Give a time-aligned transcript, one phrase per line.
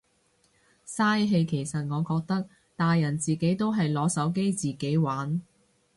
[0.87, 5.39] 嘥氣其實我覺得，大人自己都係攞手機自己玩。